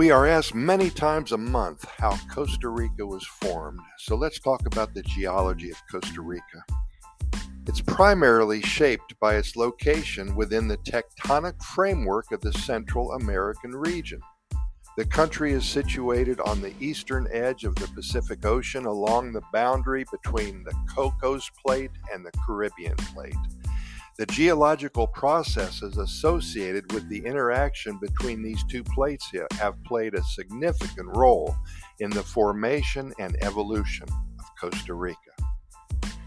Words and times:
We 0.00 0.10
are 0.10 0.26
asked 0.26 0.54
many 0.54 0.88
times 0.88 1.32
a 1.32 1.36
month 1.36 1.84
how 1.98 2.16
Costa 2.32 2.70
Rica 2.70 3.04
was 3.04 3.26
formed, 3.26 3.80
so 3.98 4.16
let's 4.16 4.40
talk 4.40 4.64
about 4.64 4.94
the 4.94 5.02
geology 5.02 5.70
of 5.70 5.76
Costa 5.90 6.22
Rica. 6.22 6.64
It's 7.66 7.82
primarily 7.82 8.62
shaped 8.62 9.20
by 9.20 9.34
its 9.34 9.56
location 9.56 10.34
within 10.34 10.68
the 10.68 10.78
tectonic 10.78 11.62
framework 11.62 12.32
of 12.32 12.40
the 12.40 12.54
Central 12.54 13.12
American 13.12 13.72
region. 13.72 14.22
The 14.96 15.04
country 15.04 15.52
is 15.52 15.66
situated 15.66 16.40
on 16.40 16.62
the 16.62 16.72
eastern 16.80 17.28
edge 17.30 17.64
of 17.64 17.74
the 17.74 17.88
Pacific 17.88 18.46
Ocean 18.46 18.86
along 18.86 19.34
the 19.34 19.42
boundary 19.52 20.06
between 20.10 20.64
the 20.64 20.74
Cocos 20.88 21.50
Plate 21.62 21.92
and 22.10 22.24
the 22.24 22.32
Caribbean 22.46 22.96
Plate. 22.96 23.36
The 24.20 24.26
geological 24.26 25.06
processes 25.06 25.96
associated 25.96 26.92
with 26.92 27.08
the 27.08 27.24
interaction 27.24 27.96
between 27.96 28.42
these 28.42 28.62
two 28.64 28.84
plates 28.84 29.32
have 29.52 29.82
played 29.84 30.12
a 30.14 30.22
significant 30.22 31.08
role 31.16 31.56
in 32.00 32.10
the 32.10 32.22
formation 32.22 33.14
and 33.18 33.34
evolution 33.42 34.06
of 34.38 34.44
Costa 34.60 34.92
Rica. 34.92 35.16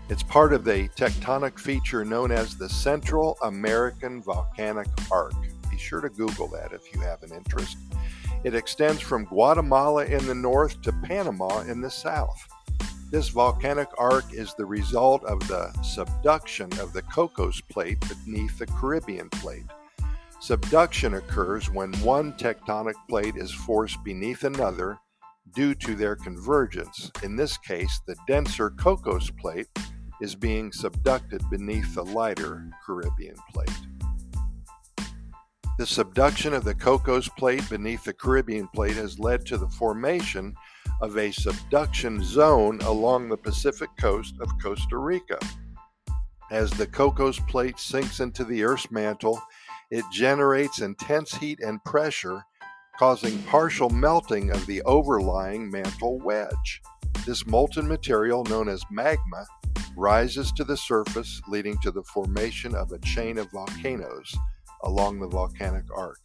It's 0.10 0.24
part 0.24 0.54
of 0.54 0.64
the 0.64 0.90
tectonic 0.98 1.60
feature 1.60 2.04
known 2.04 2.32
as 2.32 2.58
the 2.58 2.68
Central 2.68 3.38
American 3.44 4.24
Volcanic 4.24 4.88
Arc. 5.12 5.36
Be 5.70 5.78
sure 5.78 6.02
to 6.02 6.10
Google 6.10 6.48
that 6.48 6.74
if 6.74 6.91
you 6.96 7.00
have 7.02 7.22
an 7.22 7.32
interest. 7.32 7.78
It 8.44 8.55
extends 8.55 9.02
from 9.02 9.26
Guatemala 9.26 10.05
in 10.05 10.26
the 10.26 10.34
north 10.34 10.82
to 10.82 10.91
Panama 11.04 11.60
in 11.60 11.80
the 11.80 11.91
south. 11.91 12.44
This 13.13 13.30
volcanic 13.30 13.90
arc 13.99 14.34
is 14.34 14.55
the 14.55 14.66
result 14.66 15.23
of 15.26 15.38
the 15.48 15.71
subduction 15.84 16.73
of 16.80 16.94
the 16.94 17.04
Cocos 17.04 17.62
Plate 17.70 18.04
beneath 18.26 18.58
the 18.58 18.66
Caribbean 18.66 19.29
Plate. 19.29 19.68
Subduction 20.41 21.13
occurs 21.13 21.70
when 21.70 21.93
one 21.99 22.34
tectonic 22.34 22.96
plate 23.07 23.35
is 23.38 23.51
forced 23.51 24.04
beneath 24.04 24.43
another 24.43 24.98
due 25.54 25.76
to 25.76 25.93
their 25.93 26.15
convergence. 26.15 27.12
In 27.21 27.35
this 27.35 27.55
case, 27.55 28.01
the 28.07 28.15
denser 28.27 28.71
Cocos 28.71 29.29
Plate 29.40 29.68
is 30.20 30.34
being 30.34 30.71
subducted 30.71 31.48
beneath 31.51 31.93
the 31.93 32.05
lighter 32.05 32.68
Caribbean 32.84 33.35
Plate. 33.54 33.70
The 35.77 35.85
subduction 35.85 36.55
of 36.55 36.63
the 36.63 36.73
Cocos 36.73 37.29
Plate 37.29 37.70
beneath 37.70 38.05
the 38.05 38.13
Caribbean 38.13 38.70
Plate 38.70 38.95
has 38.95 39.20
led 39.20 39.45
to 39.45 39.60
the 39.60 39.70
formation 39.70 40.55
of 41.02 41.18
a 41.18 41.32
subduction 41.32 42.24
zone 42.24 42.80
along 42.82 43.30
the 43.30 43.38
Pacific 43.38 43.90
coast 43.99 44.36
of 44.40 44.49
Costa 44.62 44.98
Rica. 44.98 45.38
As 46.52 46.70
the 46.72 46.88
Cocos 46.88 47.40
plate 47.48 47.80
sinks 47.80 48.20
into 48.20 48.44
the 48.44 48.63
Earth's 48.63 48.91
mantle, 48.91 49.41
it 49.91 50.05
generates 50.12 50.82
intense 50.82 51.34
heat 51.34 51.60
and 51.60 51.84
pressure, 51.84 52.44
causing 52.98 53.41
partial 53.44 53.90
melting 53.90 54.52
of 54.52 54.66
the 54.66 54.82
overlying 54.84 55.70
mantle 55.70 56.20
wedge. 56.20 56.82
This 57.26 57.46
molten 57.46 57.88
material, 57.88 58.44
known 58.44 58.70
as 58.70 58.84
magma, 58.91 59.46
rises 59.96 60.52
to 60.54 60.63
the 60.63 60.78
surface, 60.78 61.41
leading 61.48 61.78
to 61.84 61.91
the 61.91 62.04
formation 62.04 62.76
of 62.76 62.91
a 62.91 63.00
chain 63.00 63.38
of 63.38 63.52
volcanoes 63.52 64.35
along 64.84 65.19
the 65.19 65.28
volcanic 65.28 65.85
arc. 65.96 66.19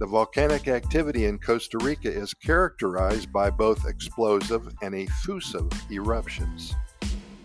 The 0.00 0.06
volcanic 0.06 0.66
activity 0.66 1.26
in 1.26 1.38
Costa 1.38 1.78
Rica 1.78 2.12
is 2.12 2.34
characterized 2.34 3.32
by 3.32 3.48
both 3.48 3.86
explosive 3.86 4.68
and 4.82 4.92
effusive 4.92 5.70
eruptions. 5.88 6.74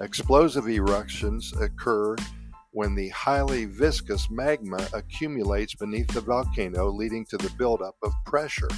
Explosive 0.01 0.67
eruptions 0.67 1.53
occur 1.61 2.15
when 2.71 2.95
the 2.95 3.09
highly 3.09 3.65
viscous 3.65 4.31
magma 4.31 4.79
accumulates 4.93 5.75
beneath 5.75 6.07
the 6.07 6.21
volcano, 6.21 6.89
leading 6.89 7.23
to 7.25 7.37
the 7.37 7.51
buildup 7.55 7.95
of 8.01 8.13
pressure. 8.25 8.69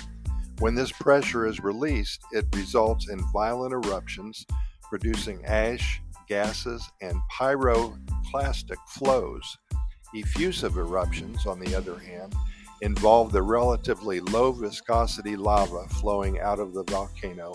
When 0.59 0.75
this 0.75 0.91
pressure 0.91 1.47
is 1.47 1.62
released, 1.62 2.22
it 2.34 2.47
results 2.53 3.09
in 3.09 3.19
violent 3.31 3.73
eruptions, 3.73 4.46
producing 4.84 5.46
ash, 5.46 6.01
gases, 6.28 6.84
and 7.01 7.16
pyroclastic 7.31 8.78
flows. 8.90 9.57
Effusive 10.13 10.78
eruptions, 10.78 11.46
on 11.46 11.59
the 11.59 11.73
other 11.73 11.97
hand, 11.97 12.35
involve 12.81 13.31
the 13.31 13.42
relatively 13.42 14.19
low 14.19 14.52
viscosity 14.52 15.36
lava 15.36 15.88
flowing 15.90 16.40
out 16.40 16.59
of 16.59 16.74
the 16.74 16.84
volcano 16.84 17.53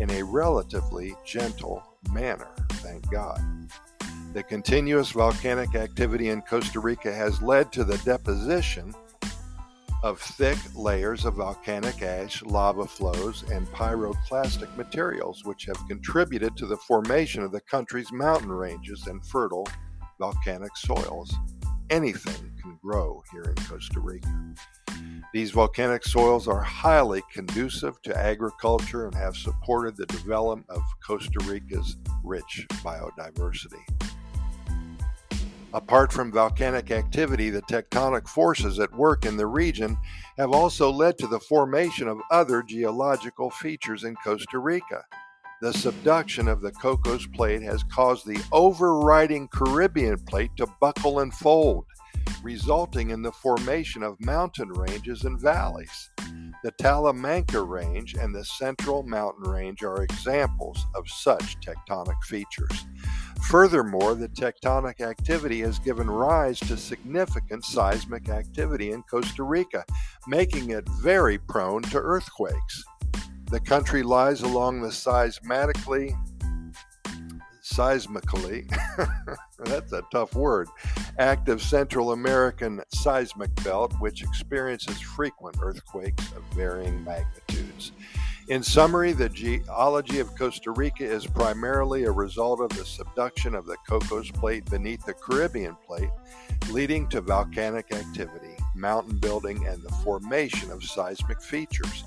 in 0.00 0.10
a 0.10 0.22
relatively 0.22 1.14
gentle 1.24 1.82
manner, 2.12 2.48
thank 2.72 3.08
God. 3.10 3.38
The 4.32 4.42
continuous 4.42 5.10
volcanic 5.10 5.74
activity 5.74 6.30
in 6.30 6.40
Costa 6.42 6.80
Rica 6.80 7.12
has 7.12 7.42
led 7.42 7.70
to 7.72 7.84
the 7.84 7.98
deposition 7.98 8.94
of 10.02 10.18
thick 10.18 10.58
layers 10.74 11.24
of 11.24 11.34
volcanic 11.34 12.02
ash, 12.02 12.42
lava 12.42 12.86
flows, 12.86 13.44
and 13.52 13.66
pyroclastic 13.68 14.74
materials, 14.76 15.44
which 15.44 15.66
have 15.66 15.86
contributed 15.86 16.56
to 16.56 16.66
the 16.66 16.76
formation 16.78 17.42
of 17.42 17.52
the 17.52 17.60
country's 17.60 18.10
mountain 18.10 18.50
ranges 18.50 19.06
and 19.06 19.24
fertile 19.26 19.66
volcanic 20.18 20.76
soils. 20.76 21.32
Anything 21.90 22.52
can 22.60 22.78
grow 22.82 23.22
here 23.32 23.42
in 23.42 23.54
Costa 23.64 24.00
Rica. 24.00 24.28
These 25.32 25.50
volcanic 25.50 26.04
soils 26.04 26.46
are 26.48 26.62
highly 26.62 27.22
conducive 27.32 28.00
to 28.02 28.16
agriculture 28.16 29.06
and 29.06 29.14
have 29.14 29.36
supported 29.36 29.96
the 29.96 30.06
development 30.06 30.68
of 30.68 30.82
Costa 31.04 31.38
Rica's 31.46 31.96
rich 32.22 32.66
biodiversity. 32.84 33.82
Apart 35.74 36.12
from 36.12 36.30
volcanic 36.30 36.90
activity, 36.90 37.48
the 37.48 37.62
tectonic 37.62 38.28
forces 38.28 38.78
at 38.78 38.92
work 38.92 39.24
in 39.24 39.38
the 39.38 39.46
region 39.46 39.96
have 40.36 40.52
also 40.52 40.90
led 40.90 41.16
to 41.16 41.26
the 41.26 41.40
formation 41.40 42.08
of 42.08 42.20
other 42.30 42.62
geological 42.62 43.48
features 43.48 44.04
in 44.04 44.14
Costa 44.16 44.58
Rica. 44.58 45.02
The 45.62 45.72
subduction 45.72 46.48
of 46.48 46.60
the 46.60 46.72
Cocos 46.72 47.24
Plate 47.24 47.62
has 47.62 47.84
caused 47.84 48.26
the 48.26 48.42
overriding 48.50 49.46
Caribbean 49.46 50.18
Plate 50.18 50.50
to 50.56 50.66
buckle 50.80 51.20
and 51.20 51.32
fold 51.32 51.84
resulting 52.42 53.10
in 53.10 53.22
the 53.22 53.30
formation 53.30 54.02
of 54.02 54.20
mountain 54.20 54.70
ranges 54.70 55.22
and 55.22 55.40
valleys. 55.40 56.10
The 56.64 56.72
Talamanca 56.72 57.66
Range 57.66 58.14
and 58.14 58.34
the 58.34 58.44
Central 58.44 59.04
Mountain 59.04 59.48
Range 59.48 59.82
are 59.84 60.02
examples 60.02 60.84
of 60.96 61.08
such 61.08 61.60
tectonic 61.60 62.20
features. 62.24 62.86
Furthermore, 63.48 64.14
the 64.14 64.28
tectonic 64.28 65.00
activity 65.00 65.60
has 65.60 65.78
given 65.78 66.08
rise 66.08 66.58
to 66.60 66.76
significant 66.76 67.64
seismic 67.64 68.28
activity 68.28 68.92
in 68.92 69.02
Costa 69.04 69.42
Rica, 69.42 69.84
making 70.26 70.70
it 70.70 70.88
very 71.00 71.38
prone 71.38 71.82
to 71.82 71.98
earthquakes. 71.98 72.84
The 73.52 73.60
country 73.60 74.02
lies 74.02 74.40
along 74.40 74.80
the 74.80 74.88
seismically 74.88 76.16
seismically, 77.62 78.66
that's 79.58 79.92
a 79.92 80.02
tough 80.10 80.34
word, 80.34 80.68
active 81.18 81.62
Central 81.62 82.12
American 82.12 82.80
seismic 82.94 83.54
belt, 83.62 83.92
which 83.98 84.22
experiences 84.22 85.00
frequent 85.00 85.56
earthquakes 85.62 86.32
of 86.32 86.42
varying 86.54 87.04
magnitudes. 87.04 87.92
In 88.48 88.62
summary, 88.62 89.12
the 89.12 89.28
geology 89.28 90.18
of 90.18 90.34
Costa 90.36 90.72
Rica 90.72 91.04
is 91.04 91.26
primarily 91.26 92.04
a 92.04 92.10
result 92.10 92.60
of 92.60 92.76
the 92.76 92.84
subduction 92.84 93.54
of 93.54 93.66
the 93.66 93.76
Cocos 93.88 94.30
Plate 94.30 94.64
beneath 94.66 95.04
the 95.06 95.14
Caribbean 95.14 95.76
Plate, 95.86 96.10
leading 96.70 97.06
to 97.10 97.20
volcanic 97.20 97.92
activity, 97.92 98.56
mountain 98.74 99.18
building, 99.18 99.66
and 99.66 99.82
the 99.82 99.92
formation 99.96 100.70
of 100.70 100.82
seismic 100.82 101.40
features. 101.40 102.04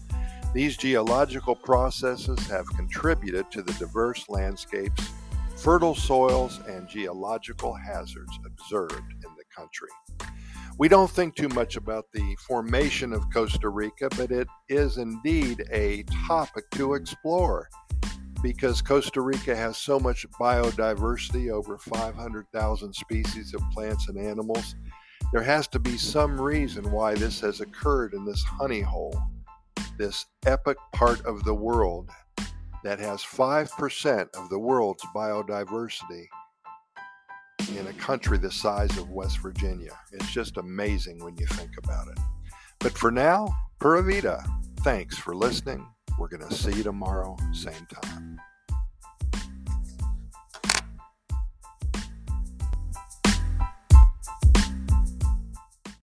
These 0.55 0.77
geological 0.77 1.53
processes 1.53 2.39
have 2.47 2.65
contributed 2.77 3.51
to 3.51 3.61
the 3.61 3.73
diverse 3.73 4.29
landscapes 4.29 5.11
fertile 5.57 5.95
soils, 5.95 6.61
and 6.65 6.87
geological 6.87 7.73
hazards 7.73 8.39
observed 8.45 8.93
in 8.93 9.35
the 9.35 9.43
country. 9.53 9.89
We 10.77 10.87
don't 10.87 11.11
think 11.11 11.35
too 11.35 11.49
much 11.49 11.75
about 11.75 12.05
the 12.13 12.37
formation 12.47 13.11
of 13.11 13.29
Costa 13.33 13.67
Rica, 13.67 14.07
but 14.15 14.31
it 14.31 14.47
is 14.69 14.97
indeed 14.97 15.65
a 15.73 16.03
topic 16.25 16.69
to 16.71 16.93
explore 16.93 17.67
because 18.41 18.81
Costa 18.81 19.19
Rica 19.19 19.57
has 19.57 19.75
so 19.77 19.99
much 19.99 20.25
biodiversity 20.39 21.51
over 21.51 21.77
500,000 21.77 22.93
species 22.93 23.53
of 23.53 23.61
plants 23.71 24.07
and 24.07 24.17
animals. 24.17 24.75
There 25.33 25.43
has 25.43 25.67
to 25.69 25.79
be 25.79 25.97
some 25.97 26.39
reason 26.39 26.89
why 26.91 27.15
this 27.15 27.41
has 27.41 27.59
occurred 27.59 28.13
in 28.13 28.23
this 28.23 28.43
honey 28.43 28.81
hole, 28.81 29.21
this 29.97 30.25
epic 30.45 30.77
part 30.93 31.25
of 31.25 31.43
the 31.43 31.53
world 31.53 32.09
that 32.83 32.99
has 32.99 33.21
5% 33.21 34.35
of 34.35 34.49
the 34.49 34.59
world's 34.59 35.03
biodiversity 35.15 36.25
in 37.77 37.87
a 37.87 37.93
country 37.93 38.37
the 38.37 38.51
size 38.51 38.95
of 38.97 39.09
West 39.09 39.39
Virginia. 39.39 39.97
It's 40.11 40.31
just 40.31 40.57
amazing 40.57 41.23
when 41.23 41.35
you 41.37 41.47
think 41.47 41.71
about 41.83 42.07
it. 42.09 42.19
But 42.79 42.97
for 42.97 43.11
now, 43.11 43.47
Pura 43.79 44.03
Vida, 44.03 44.43
thanks 44.81 45.17
for 45.17 45.35
listening. 45.35 45.87
We're 46.19 46.29
going 46.29 46.47
to 46.47 46.53
see 46.53 46.73
you 46.73 46.83
tomorrow, 46.83 47.35
same 47.51 47.87
time. 48.03 48.39